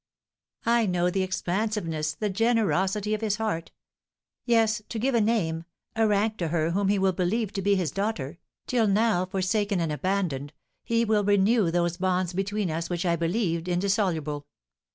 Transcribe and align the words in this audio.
I 0.65 0.87
know 0.87 1.11
the 1.11 1.21
expansiveness, 1.21 2.13
the 2.15 2.31
generosity 2.31 3.13
of 3.13 3.21
his 3.21 3.35
heart, 3.35 3.69
yes, 4.45 4.81
to 4.89 4.97
give 4.97 5.13
a 5.13 5.21
name, 5.21 5.63
a 5.95 6.07
rank 6.07 6.37
to 6.37 6.47
her 6.47 6.71
whom 6.71 6.87
he 6.87 6.97
will 6.97 7.11
believe 7.11 7.53
to 7.53 7.61
be 7.61 7.75
his 7.75 7.91
daughter, 7.91 8.39
till 8.65 8.87
now 8.87 9.27
forsaken 9.27 9.79
and 9.79 9.91
abandoned, 9.91 10.53
he 10.83 11.05
will 11.05 11.23
renew 11.23 11.69
those 11.69 11.97
bonds 11.97 12.33
between 12.33 12.71
us 12.71 12.89
which 12.89 13.05
I 13.05 13.15
believed 13.15 13.67
indissoluble. 13.67 14.47